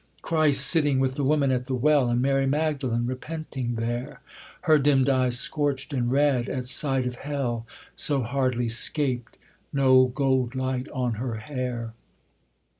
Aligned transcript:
Christ 0.23 0.65
sitting 0.65 0.97
with 0.97 1.13
the 1.13 1.23
woman 1.23 1.51
at 1.51 1.67
the 1.67 1.75
well, 1.75 2.09
And 2.09 2.23
Mary 2.23 2.47
Magdalen 2.47 3.05
repenting 3.05 3.75
there, 3.75 4.19
Her 4.61 4.79
dimmed 4.79 5.09
eyes 5.09 5.37
scorch'd 5.37 5.93
and 5.93 6.09
red 6.09 6.49
at 6.49 6.65
sight 6.65 7.05
of 7.05 7.17
hell 7.17 7.67
So 7.95 8.23
hardly 8.23 8.67
'scaped, 8.67 9.37
no 9.71 10.05
gold 10.05 10.55
light 10.55 10.87
on 10.89 11.13
her 11.21 11.35
hair. 11.35 11.93